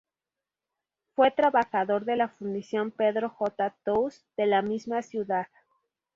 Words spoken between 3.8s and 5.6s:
Tous" de la misma ciudad.